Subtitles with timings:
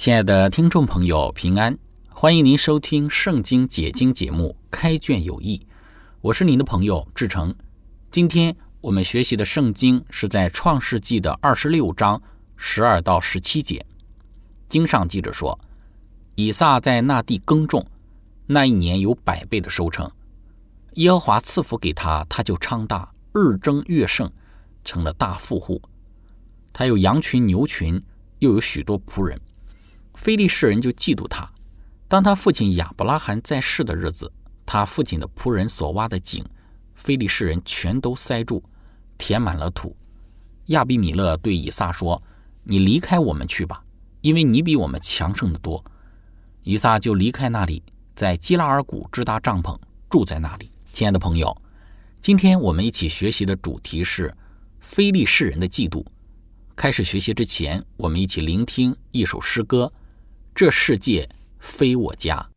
[0.00, 1.76] 亲爱的听众朋友，平安！
[2.08, 5.58] 欢迎您收听《圣经解经》节目《开卷有益》，
[6.22, 7.54] 我是您的朋友志成。
[8.10, 12.18] 今天我们学习的圣经是在《创世纪》的二十六章
[12.56, 13.84] 十二到十七节。
[14.70, 15.60] 经上记着说，
[16.34, 17.86] 以撒在那地耕种，
[18.46, 20.10] 那一年有百倍的收成。
[20.94, 24.32] 耶和华赐福给他，他就昌大，日增月盛，
[24.82, 25.78] 成了大富户。
[26.72, 28.02] 他有羊群、牛群，
[28.38, 29.38] 又有许多仆人。
[30.20, 31.50] 非利士人就嫉妒他。
[32.06, 34.30] 当他父亲亚伯拉罕在世的日子，
[34.66, 36.44] 他父亲的仆人所挖的井，
[36.94, 38.62] 非利士人全都塞住，
[39.16, 39.96] 填满了土。
[40.66, 42.22] 亚比米勒对以撒说
[42.64, 43.82] ：“你离开我们去吧，
[44.20, 45.82] 因为你比我们强盛的多。”
[46.64, 47.82] 以撒就离开那里，
[48.14, 49.74] 在基拉尔谷支搭帐篷，
[50.10, 50.70] 住在那里。
[50.92, 51.56] 亲爱的朋友，
[52.20, 54.36] 今天我们一起学习的主题是
[54.80, 56.04] 非利士人的嫉妒。
[56.76, 59.90] 开始学习之前，我们一起聆听一首诗歌。
[60.60, 61.26] 这世界
[61.58, 62.50] 非我家。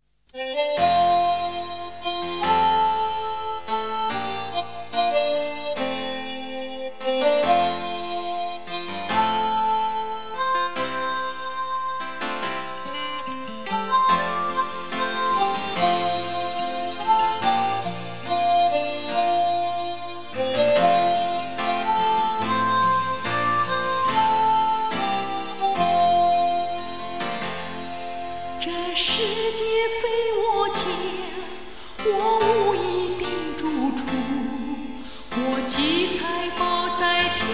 [35.66, 37.48] 七彩宝在天，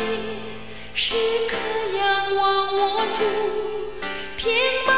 [0.95, 1.13] 时
[1.47, 1.55] 刻
[1.97, 3.23] 仰望我主，
[4.37, 4.88] 天。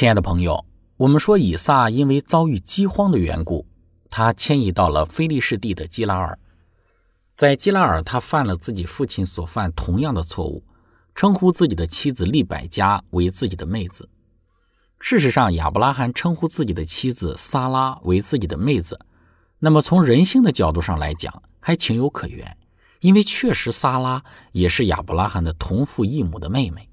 [0.00, 0.64] 亲爱的朋友，
[0.96, 3.66] 我们说以撒因为遭遇饥荒的缘故，
[4.08, 6.38] 他迁移到了菲利士地的基拉尔。
[7.36, 10.64] 在基拉尔，他犯了自己父亲所犯同样的错误，
[11.14, 14.08] 称呼自己的妻子利百加为自己的妹子。
[14.98, 18.98] 事实上，亚伯拉罕称呼自己的妻子撒拉为自己的妹子，
[19.58, 22.56] 那么从人性的角度上来讲，还情有可原，
[23.00, 26.88] 因为确实撒拉也是亚伯拉罕的同父异母的妹妹。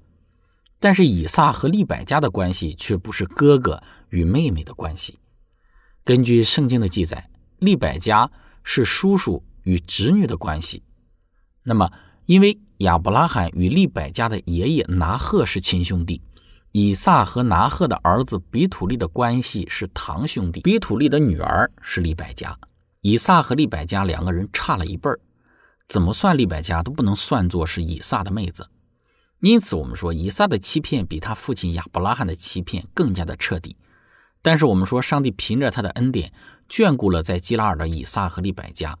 [0.80, 5.18] 但是以撒和利百加的关系却不是哥哥与妹妹的关系。
[6.04, 8.30] 根据圣经的记载，利百加
[8.62, 10.82] 是叔叔与侄女的关系。
[11.64, 11.90] 那么，
[12.26, 16.22] 因为亚伯拉罕与利百加的爷爷拿赫是亲兄弟，
[16.72, 20.60] 以撒和拿赫的儿子比土利的关系是堂兄弟。
[20.60, 22.56] 比土利的女儿是利百加，
[23.00, 25.18] 以撒和利百加两个人差了一辈儿，
[25.88, 28.68] 怎么算利百加都不能算作是以撒的妹子。
[29.40, 33.76] 因此，我们说以撒的欺骗比他父亲亚伯拉罕的欺骗更加的彻底。
[34.42, 36.32] 但是，我们说上帝凭着他的恩典
[36.68, 38.98] 眷顾了在基拉尔的以撒和利百加。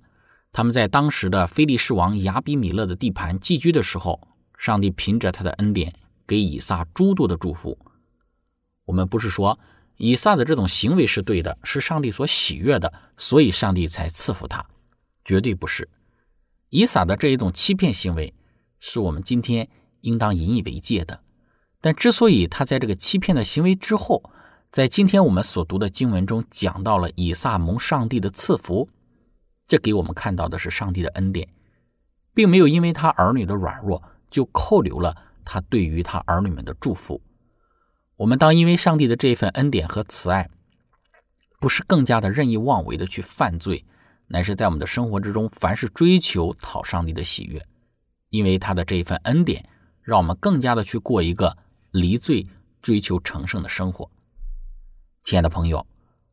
[0.52, 5.92] 他们在当时的非利士王亚比米勒的地盘寄居的时候，上帝凭着他的恩典
[6.26, 7.76] 给以撒诸多的祝福。
[8.84, 9.58] 我们不是说
[9.96, 14.64] 以撒的这种行为是对的，是上帝所喜悦的，所以上帝才赐福他，
[15.24, 15.88] 绝对不是。
[16.70, 18.32] 以撒的这一种欺骗行为，
[18.78, 19.68] 是我们今天。
[20.08, 21.20] 应当引以为戒的，
[21.80, 24.30] 但之所以他在这个欺骗的行为之后，
[24.70, 28.88] 在今天我们所读的经文中讲到了以撒蒙上帝的赐福，
[29.66, 31.48] 这给我们看到的是上帝的恩典，
[32.34, 35.14] 并没有因为他儿女的软弱就扣留了
[35.44, 37.20] 他对于他儿女们的祝福。
[38.16, 40.50] 我们当因为上帝的这一份恩典和慈爱，
[41.60, 43.84] 不是更加的任意妄为的去犯罪，
[44.26, 47.64] 乃是在我们的生活之中，凡是追求讨上帝的喜悦，
[48.30, 49.68] 因为他的这一份恩典。
[50.08, 51.54] 让我们更加的去过一个
[51.90, 52.46] 离罪、
[52.80, 54.10] 追求成圣的生活。
[55.22, 55.86] 亲爱的朋友，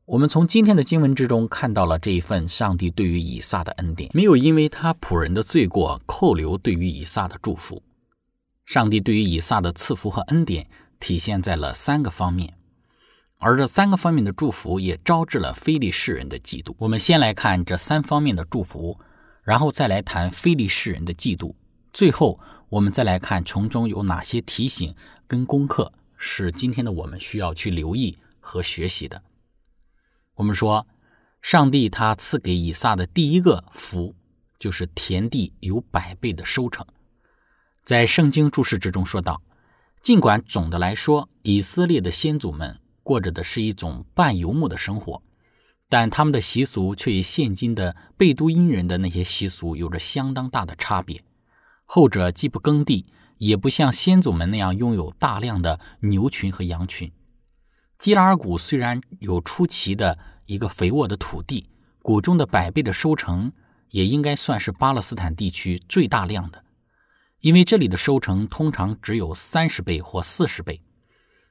[0.05, 7.83] 我们从今天的经文之中看到了这一份上帝对于以撒的恩典，没有因为他仆人的罪过扣留对于以撒的祝福。
[8.65, 12.53] 上帝对于以撒的赐福和恩典体现在了三个方面，
[13.39, 16.73] 而这三个方面的祝福也招致了非利士人的嫉妒。
[16.77, 18.97] 我们先来看这三方面的祝福，
[19.43, 21.55] 然后再来谈非利士人的嫉妒，
[21.91, 22.39] 最后。
[22.75, 24.93] 我们再来看从中有哪些提醒
[25.27, 29.23] 跟功课是今天的我们需要去留意和学习的。
[30.33, 30.85] 我们说，
[31.41, 34.13] 上帝他赐给以撒的第一个福，
[34.59, 36.85] 就是田地有百倍的收成。
[37.85, 39.41] 在圣经注释之中说道，
[40.01, 45.23] 尽管总的来说，以色列的先祖们过着的是一种半游牧的生活，
[45.87, 51.23] 但他们的习俗却与现今的贝都因人的那些习俗有着相当大的差别。
[51.85, 53.05] 后者既不耕地，
[53.37, 57.11] 也不像先祖们那样拥有大量的牛群和羊群。
[57.97, 61.69] 基拉尔谷虽然有出奇的一个肥沃的土地，
[62.01, 63.51] 谷中的百倍的收成
[63.91, 66.63] 也应该算是巴勒斯坦地区最大量的，
[67.39, 70.81] 因为这里的收成通常只有三十倍或四十倍，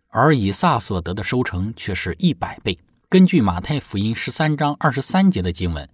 [0.08, 2.78] 而以撒所得的收成却是一百倍。
[3.08, 5.88] 根据马太福音十三章二十三节的经文。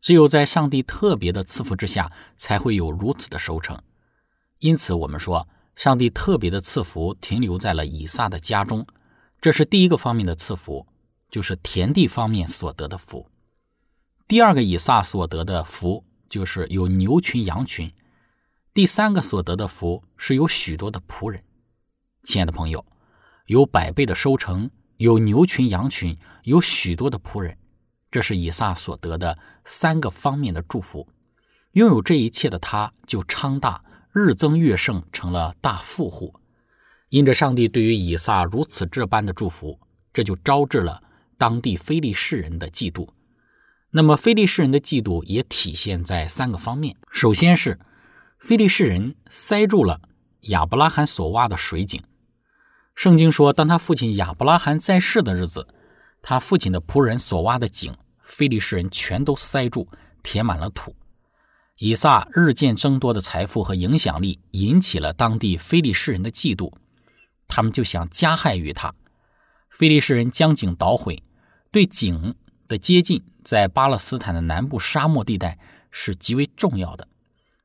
[0.00, 3.80] 只有在上帝特别的赐福之下，才会有如此的收成。
[4.58, 8.86] 因此，我们说，上帝特别的赐福停留在了以撒的家中，
[9.40, 10.86] 这是第一个方面的赐福，
[11.30, 13.28] 就是田地方面所得的福。
[14.26, 17.92] 第二个以撒所得的福，就是有牛群羊群。
[18.74, 21.42] 第三个所得的福，是有许多的仆人。
[22.24, 22.84] 亲爱的朋友，
[23.46, 27.56] 有百倍的收成，有牛群羊群，有许多的仆人。
[28.10, 31.08] 这是以撒所得的三个方面的祝福，
[31.72, 36.34] 拥有这一切的他，就昌大，日增月盛，成了大富户。
[37.10, 39.80] 因着上帝对于以撒如此这般的祝福，
[40.12, 41.02] 这就招致了
[41.36, 43.08] 当地非利士人的嫉妒。
[43.90, 46.96] 那么，非利士人的嫉妒也体现在三个方面。
[47.10, 47.78] 首先是
[48.38, 50.02] 非利士人塞住了
[50.42, 52.02] 亚伯拉罕所挖的水井。
[52.94, 55.68] 圣经说，当他父亲亚伯拉罕在世的日子，
[56.22, 59.88] 他父亲的仆人所挖的井，非利士人全都塞住，
[60.22, 60.94] 填满了土。
[61.76, 66.72] 以撒日渐增多的财富和影响力，引起了当地非利士人的嫉妒，
[67.46, 68.94] 他们就想加害于他。
[69.70, 71.22] 非利士人将井捣毁，
[71.70, 72.34] 对井
[72.66, 73.24] 的接近。
[73.44, 75.58] 在巴勒斯坦的南部沙漠地带
[75.90, 77.08] 是极为重要的。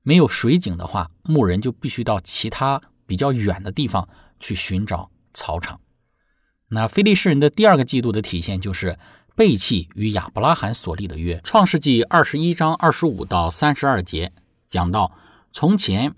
[0.01, 4.07] 没有水井的话，牧人就必须到其他比较远的地方
[4.39, 5.81] 去寻找草场。
[6.73, 8.97] 那非利士人的第二个季度的体现就是
[9.35, 11.39] 背弃与亚伯拉罕所立的约。
[11.43, 14.31] 创世纪二十一章二十五到三十二节
[14.67, 15.11] 讲到，
[15.51, 16.11] 从前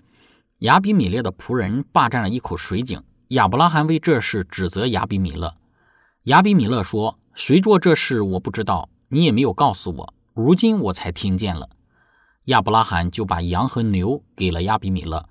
[0.60, 5.54] 亚比米勒的仆人霸占了一口水井，亚伯拉罕为这事指责亚比米勒。
[6.24, 11.68] 亚比米勒说：“谁做这事，我不知道。”你也没有告诉我，如今我才听见了。
[12.46, 15.28] 亚伯拉罕就把羊和牛给了亚比米勒，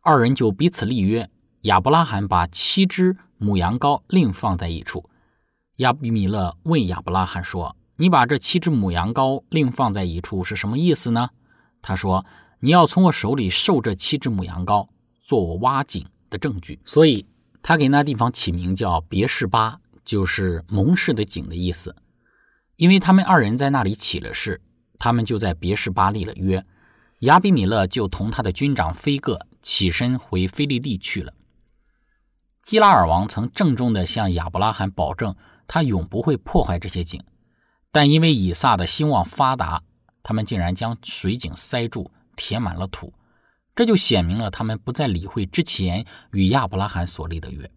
[0.00, 1.30] 二人就彼此立约。
[1.64, 5.08] 亚伯拉罕把七只母羊羔另放在一处。
[5.76, 11.30] 亚比米勒问亚伯拉罕说：“你把这七只母羊羔另放在一处是什么意思呢？”
[11.80, 12.26] 他说
[12.60, 14.88] ：“你要从我手里受这七只母羊羔，
[15.22, 17.24] 做我挖井的证据。”所以
[17.62, 21.96] 他给那地方起名叫别是巴，就是蒙氏的井的意思。
[22.76, 24.60] 因为他们二人在那里起了誓，
[24.98, 26.62] 他们就在别是巴立了约。
[27.20, 31.32] 亚比米勒就同他的军长菲戈起身回菲利地去了。
[32.64, 37.22] 基拉尔王曾郑重地向亚伯拉罕保证，他永不会破坏这些井，
[37.92, 39.82] 但因为以撒的兴旺发达，
[40.22, 43.12] 他们竟然将水井塞住，填满了土，
[43.74, 47.70] 这就显明了他们不再理会之前与亚伯拉罕所立的约。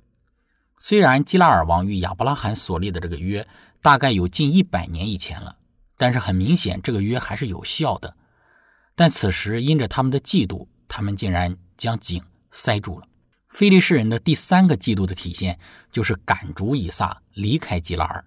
[0.77, 3.47] 虽然基拉尔王与亚伯拉罕所立的这个约。
[3.79, 5.55] 大概有近一百年以前了，
[5.97, 8.17] 但是很明显，这个约还是有效的。
[8.95, 13.07] 但此时因着他们的嫉妒，他们竟然将井塞住了。
[13.57, 15.57] 非利士人的第三个嫉妒的体现，
[15.91, 18.23] 就是赶逐以撒离开基拉尔。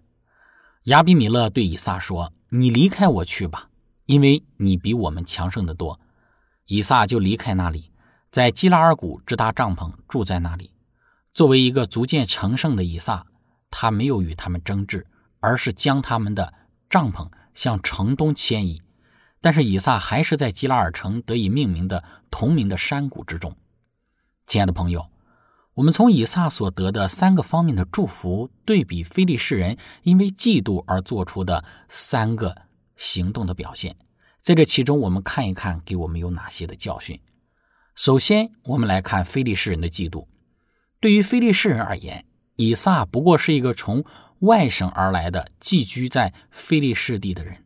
[0.86, 3.70] 亚比米勒对以撒说：“你离开我去吧，
[4.06, 6.00] 因为你比我们强盛的多。”
[6.66, 7.92] 以撒就离开那里，
[8.28, 10.72] 在基拉尔谷支搭帐篷，住在那里。
[11.32, 13.24] 作为一个逐渐成圣的以撒，
[13.70, 15.06] 他没有与他们争执。
[15.38, 16.52] 而是将他们的
[16.88, 18.82] 帐篷向城东迁移，
[19.40, 23.56] 但是以撒还是在基拉尔城得以命名的同名的山谷之中。
[24.46, 25.08] 亲爱的朋友，
[25.80, 32.54] 我们从以撒所得的三个方面的祝福，对比非利士人因为嫉妒而做出的三个
[32.96, 33.96] 行动的表现，
[34.42, 37.18] 在这其中，我们看一看给我们有哪些的教训。
[37.94, 40.26] 首先，我们来看非利士人的嫉妒。
[41.00, 44.04] 对于非利士人而言，以撒不过是一个从
[44.40, 47.64] 外省而来的寄居在菲利士地的人，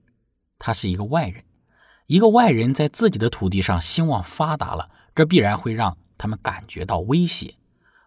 [0.60, 1.42] 他是一个外人。
[2.06, 7.56] 一个外人在自己的土地上兴旺发达了，这必然会让他们感觉到威胁。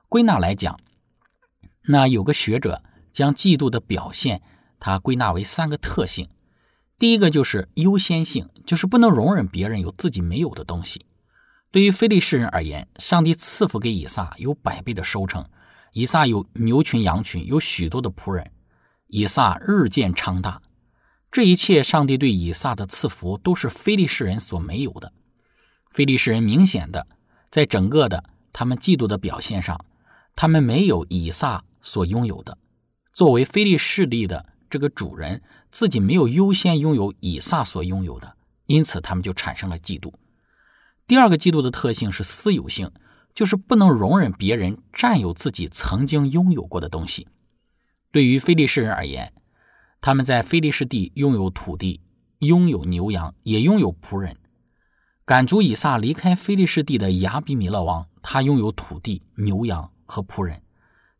[0.09, 0.79] 归纳来讲，
[1.87, 4.41] 那有个学者将嫉妒的表现，
[4.79, 6.29] 他归纳为三个特性。
[6.97, 11.05] 第一个就是优先性，就是不能容忍别人有自己没有的东西。
[11.71, 15.45] 对于非利士人而言，上帝赐福给以撒有百倍的收成，
[15.91, 18.51] 以撒有牛群羊群，有许多的仆人。
[19.07, 20.61] 以撒日渐昌大，
[21.31, 25.11] 这一切，上帝对以撒的赐福都是非利士人所没有的。
[25.91, 27.07] 非利士人明显的
[27.51, 29.79] 在整个的他们嫉妒的表现上，
[30.37, 32.59] 他们没有以撒所拥有的。
[33.11, 35.41] 作为非利士地的这个主人，
[35.71, 40.13] 自己没有优先拥有以撒所拥有的，因此他们就产生了嫉妒。
[41.07, 42.91] 第二个嫉妒的特性是私有性，
[43.33, 47.27] 就是不能容忍别人占有自己曾经拥有过的东西。
[48.11, 49.33] 对于非利士人而言，
[49.99, 52.01] 他们在非利士地拥有土地，
[52.39, 54.37] 拥有牛羊，也拥有仆人。
[55.25, 60.59] 赶逐以撒离开非利士地的亚比米勒王，他拥有土地、牛羊和仆人。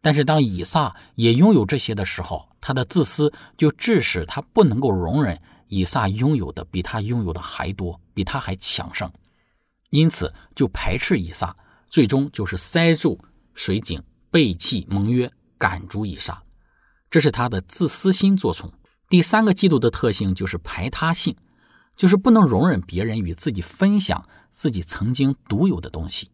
[0.01, 9.11] 但是当以撒也拥有这些的时候，他的自私就致使他不能够容忍以撒拥有的比他拥有的还多，比他还强盛，
[9.89, 11.55] 因此就排斥以撒，
[11.89, 13.19] 最终就是塞住
[13.53, 14.01] 水井，
[14.31, 16.41] 背弃盟约，赶逐以撒。
[17.09, 18.71] 这是他的自私心作祟。
[19.09, 21.35] 第三个嫉妒的特性就是排他性，
[21.95, 26.29] 就是不能容忍别人与自己分享自己曾经独有的东西。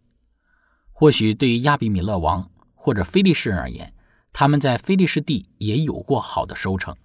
[1.04, 3.94] 或许对于亚比米勒王或者非利士人而言，
[4.32, 6.96] 他们在非利士地也有过好的收成，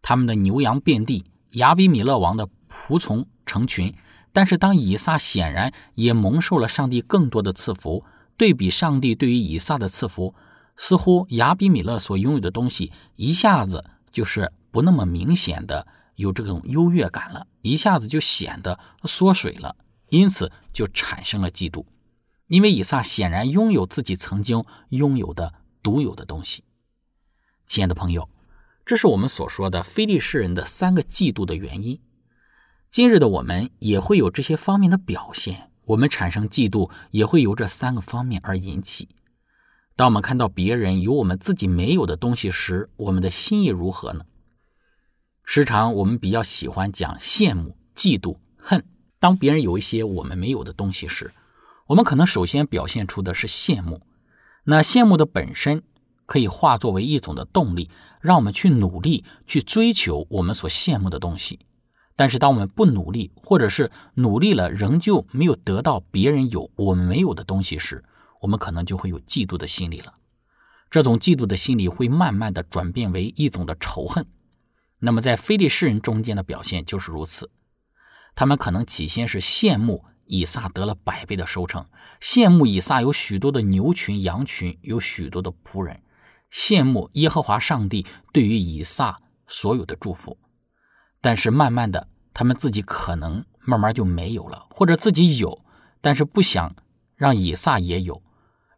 [0.00, 3.94] 他们的牛羊遍地，亚比米勒王的仆从成群。
[4.32, 8.06] 但是当以撒显然也蒙受了上帝更多的赐福，
[8.38, 10.34] 对比上帝对于以撒的赐福。
[10.74, 19.76] 似乎亚比米勒所拥有的东西一下子就是不那么明显的有这种优越感了，一下子就显得缩水了，
[20.08, 21.84] 因此就产生了嫉妒。
[22.46, 26.64] 因为以撒显然拥有自己曾经拥有的独有的东西。
[27.66, 28.28] 亲爱的朋友，
[28.84, 32.00] 这是我们所说的非利士人的三个嫉妒的原因。
[32.90, 39.08] 今日的我们也会有这些方面的表现，我们产生嫉妒也会由这三个方面而引起。
[39.96, 44.26] 当我们看到别人有我们自己没有的东西时，我们的心意如何呢？
[45.44, 48.84] 时常我们比较喜欢讲羡慕、嫉妒、恨。
[49.18, 51.32] 当别人有一些我们没有的东西时，
[51.88, 54.00] 我们可能首先表现出的是羡慕，
[54.64, 55.82] 那羡慕的本身
[56.24, 57.90] 可以化作为一种的动力，
[58.22, 61.60] 让我们去努力去追求我们所羡慕的东西。
[62.16, 68.02] 但是，当我们不努力，或者是努力了仍旧没有得到别人有我们没有的东西时，
[68.40, 70.14] 我们可能就会有嫉妒的心理了。
[70.88, 74.24] 这种嫉妒的心理会慢慢的转变为一种的仇恨。
[75.00, 77.50] 那么，在非利士人中间的表现就是如此，
[78.34, 80.06] 他们可能起先是羡慕。
[80.26, 81.86] 以撒得了百倍的收成，
[82.20, 86.02] 羡慕以撒有许多的牛群、羊群，有许多的仆人，
[86.52, 90.38] 羡慕耶和华上帝对于以撒所有的祝福。
[91.20, 95.64] 但是慢慢的，他们自己可能慢慢就没有了，或者自己有，
[96.00, 96.74] 但是不想
[97.16, 98.22] 让以撒也有，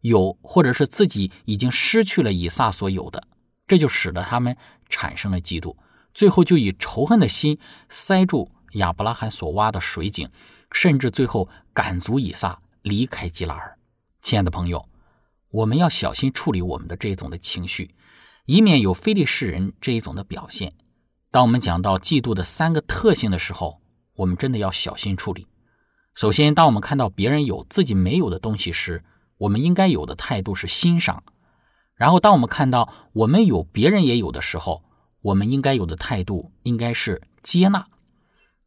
[0.02, 3.26] 有或者是自己已经失去了以撒所有的，
[3.66, 4.56] 这就使得他们
[4.88, 5.76] 产生了嫉妒，
[6.14, 10.30] 最后就以仇恨的心塞住亚伯拉罕所挖的水井。
[10.70, 13.78] 甚至最后赶足以撒离开基拉尔。
[14.20, 14.88] 亲爱的朋友，
[15.50, 17.94] 我们要小心处理我们的这一种的情绪，
[18.46, 20.72] 以免有非利士人这一种的表现。
[21.30, 23.80] 当我们讲到嫉妒的三个特性的时候，
[24.16, 25.46] 我们真的要小心处理。
[26.14, 29.04] 首先，当我们看到别人有自己没有的东西时，
[29.36, 31.18] 我们应该有的态度是欣赏；
[31.94, 34.82] 然后，当我们看到我们有别人也有的时候，
[35.20, 37.86] 我们应该有的态度应该是接纳。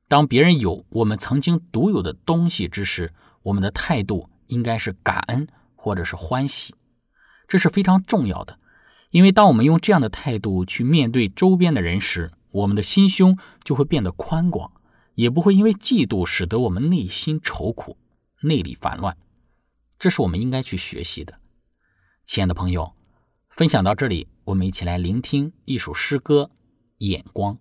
[0.10, 6.74] 当别人有我们曾经独有的东西之时，我们的态度应该是感恩或者是欢喜，
[7.48, 8.60] 这是非常重要的。
[9.12, 14.72] 因为当我们用这样的态度去面对周边的人时，我们的心胸就会变得宽广，
[15.14, 17.96] 也不会因为嫉妒使得我们内心愁苦、
[18.42, 19.16] 内里烦乱。
[20.00, 21.40] 这是我们应该去学习的。
[22.26, 22.96] 亲爱的朋友，
[23.50, 26.50] 分享到这里，我们一起来聆听一首诗歌
[26.98, 27.54] 《眼光》。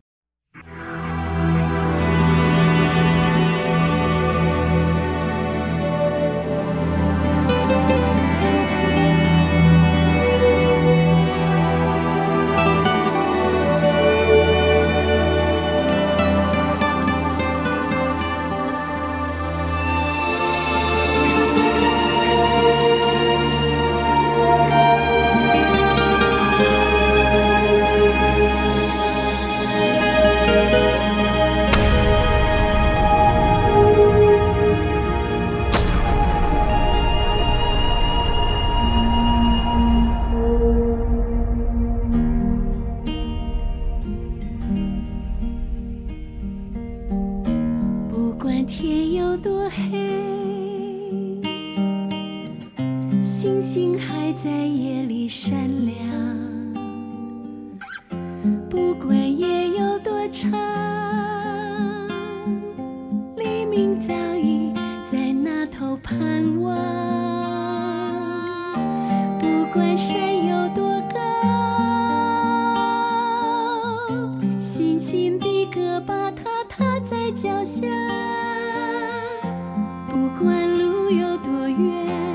[81.11, 82.28] 有多远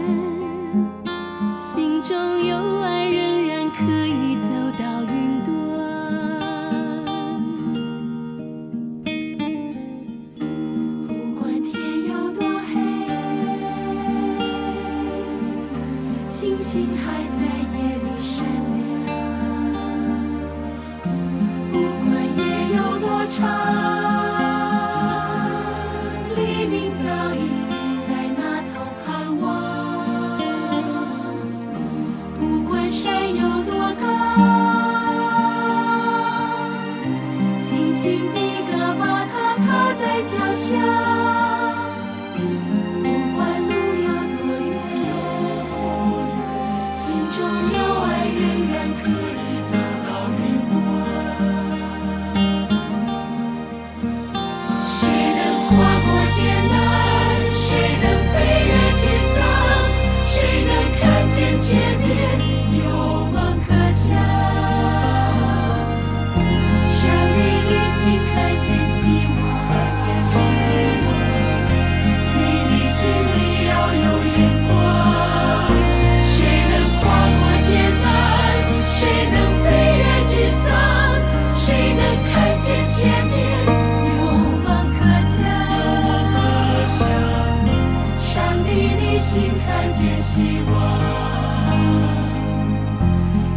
[89.65, 90.73] 看见希望，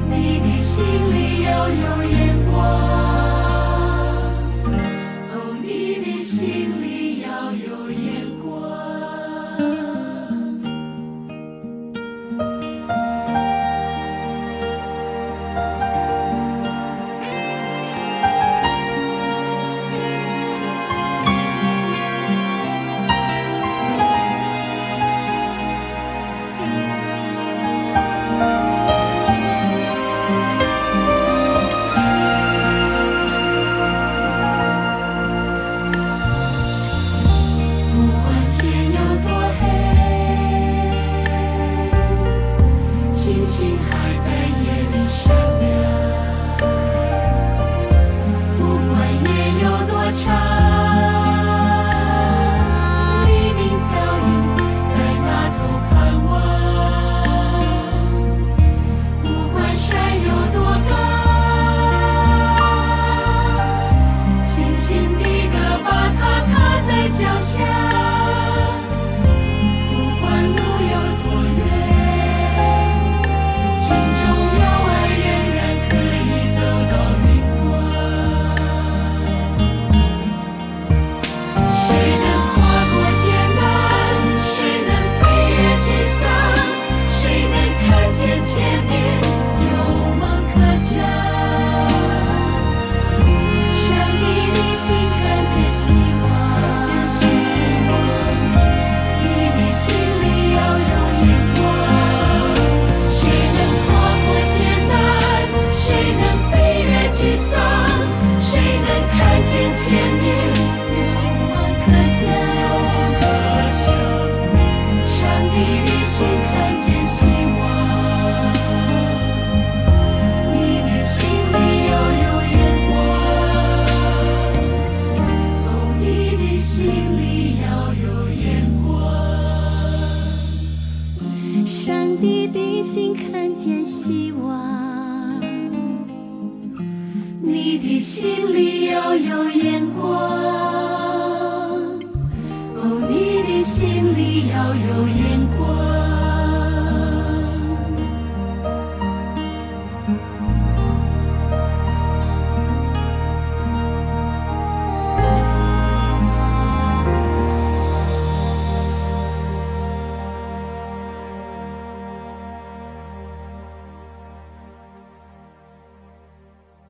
[0.09, 2.26] 你的心里要有。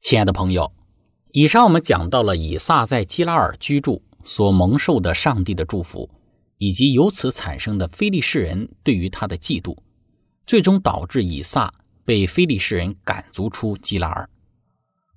[0.08, 0.72] 亲爱的朋友，
[1.32, 6.08] 以上我们讲到了以撒在基拉尔居住所蒙受的上帝的祝福，
[6.58, 9.76] 以及由此产生的非利士人对于他的嫉妒，
[10.46, 14.30] 最终导致以撒被非利士人赶逐出基拉尔。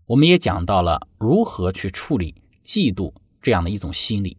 [0.07, 2.33] 我们也讲到了如何去处理
[2.65, 4.37] 嫉妒这样的一种心理。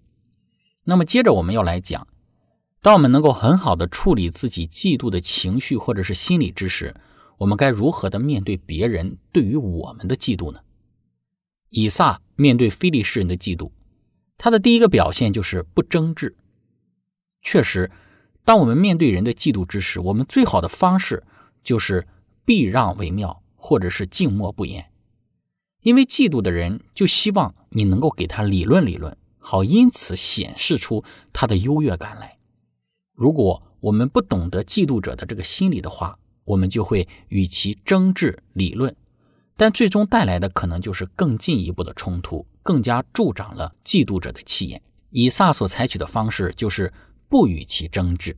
[0.82, 2.08] 那么接着我们要来讲，
[2.82, 6.96] 当我们能够很好的处理自己嫉妒的情绪或者是心理之时，
[7.40, 10.60] 我们该如何的面对别人对于我们的嫉妒呢？
[11.70, 13.70] 以撒面对非利士人的嫉妒，
[14.36, 16.36] 他的第一个表现就是不争执。
[17.40, 17.90] 确实，
[18.44, 21.24] 当我们面对人的嫉妒之时，我们最好的方式
[21.64, 22.06] 就是
[22.44, 24.90] 避让为妙，或者是静默不言。
[25.80, 32.36] 因为嫉妒的人就希望你能够给他理论理论，好因此显示出他的优越感来。
[33.14, 36.18] 如果我们不懂得嫉妒者的这个心理的话，
[36.50, 38.94] 我们就会与其争执理论，
[39.56, 44.82] 但最终带来的可能就是更进一步的冲突，更加助长了嫉妒者的气焰。
[45.10, 46.92] 以撒所采取的方式就是
[47.28, 48.36] 不与其争执，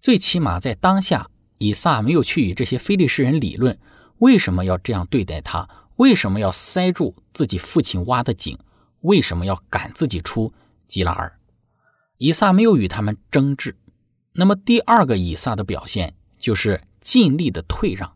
[0.00, 3.78] 最起码在当下，以撒没有去与这些非利士人理论
[4.18, 8.58] 为什么要这样对待他，为什么要塞住自己父亲挖的井，
[9.00, 10.52] 为什么要赶自己出
[10.86, 11.38] 基拉尔。
[12.16, 13.76] 以撒没有与他们争执。
[14.32, 16.80] 那么第二个以撒的表现就是。
[17.08, 18.14] 尽力的退让。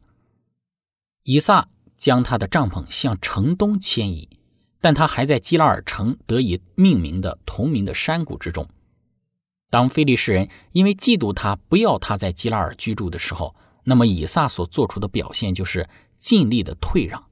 [1.22, 4.28] 以撒将他的帐篷向城东迁移，
[4.83, 8.68] 但他还在基拉尔城得以命名的同名的山谷之中。
[9.70, 17.24] 当非利士人因为嫉妒他不要他在基拉尔居住的时候，那么以撒所做出的表现就是尽力的退让，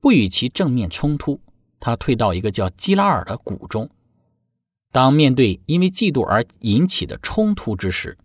[0.00, 1.40] 不与其正面冲突。
[1.78, 3.88] 他退到一个叫基拉尔的谷中。
[4.90, 8.18] 当面对因为嫉妒而引起的冲突之时，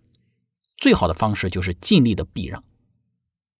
[0.77, 2.63] 最好的方式就是尽力的避让，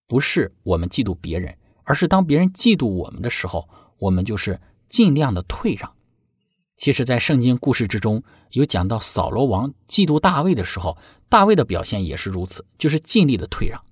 [0.08, 5.92] 不是我们嫉妒别人，而是当别人嫉妒我们的时候，我们就是尽量的退让。
[6.78, 10.96] 其实，在圣经故事之中，有讲到扫罗王嫉妒大卫的时候，
[11.28, 13.84] 大卫的表现也是如此，就是尽力的退让。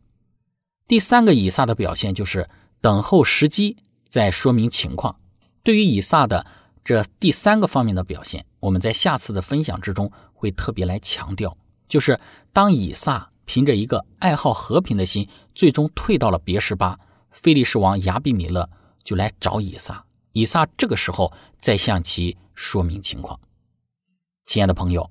[0.88, 2.48] 第三个以撒的表现就是
[2.80, 5.20] 等候时机再说明情况。
[5.64, 6.46] 对于以撒的
[6.84, 11.58] 这第三个方面的表现，我们在下次的分享之中会特别来强调。
[11.88, 12.20] 就是
[12.52, 17.00] 当以撒凭着一个爱好和平的心，最终退到了别什巴，
[17.32, 18.70] 菲利士王亚比米勒
[19.04, 23.40] 就来找以撒，以撒这个时候再向其说明情况。
[24.46, 25.10] 亲爱的朋友，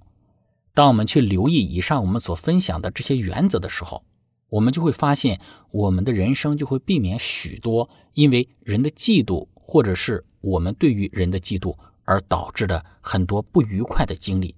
[0.73, 4.05] 当我们去留意以上我们所分享的这些原则的时候，
[4.49, 14.55] 我们就会发现，我们的人生就会避免许多因为人的嫉妒，或者是我们对于人的嫉妒而导致的很多不愉快的经历。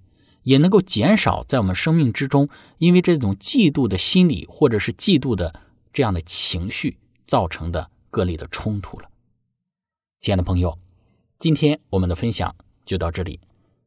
[0.47, 5.53] 也能够减少在我们生命之中，因为这种嫉妒的心理或者是嫉妒的
[5.93, 9.11] 这样的情绪造成的各类的冲突了。
[10.21, 10.79] 亲爱的朋友，
[11.41, 12.55] 今天我们的分享
[12.85, 13.41] 就到这里。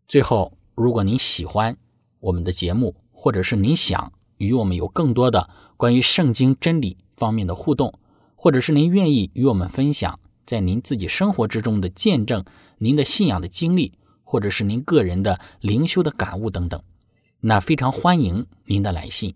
[0.06, 1.78] 最后，如果您喜欢
[2.20, 7.98] 我们的节目，或者是您想与我们有更多的关于圣经真理方面的互动，
[8.36, 12.44] 或者是您愿意与我们分享在您自己生活之中的见证，
[12.80, 13.94] 您的信仰的经历。
[14.30, 16.80] 或者是您个人的灵修的感悟等等，
[17.40, 19.34] 那非常欢迎您的来信。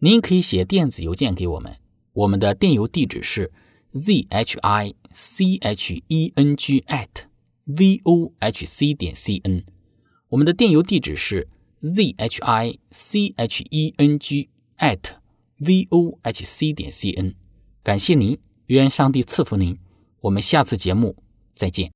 [0.00, 1.76] 您可以写电子邮件给我们，
[2.12, 3.52] 我们的电邮地址是
[3.92, 7.28] z h i c h e n g at
[7.66, 9.62] v o h c 点 c n。
[10.30, 11.46] 我们的电邮地址是
[11.80, 14.98] z h i c h e n g at
[15.58, 17.36] v o h c 点 c n。
[17.84, 18.36] 感谢您，
[18.66, 19.78] 愿上帝赐福您。
[20.22, 21.14] 我们下次节目
[21.54, 21.95] 再见。